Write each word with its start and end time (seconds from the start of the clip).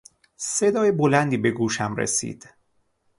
صدای 0.37 0.91
بلندی 0.91 1.37
به 1.37 1.51
گوشم 1.51 1.95
رسید. 1.95 2.49